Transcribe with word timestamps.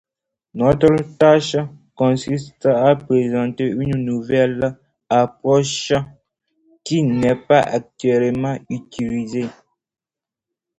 Notre 0.55 1.15
tâche 1.19 1.57
consiste 1.93 2.65
à 2.65 2.95
présenter 2.95 3.65
une 3.67 4.03
nouvelle 4.03 4.79
approche 5.09 5.93
qui 6.83 7.03
n'est 7.03 7.35
pas 7.35 7.59
actuellement 7.61 8.57
utilisée. 8.71 9.49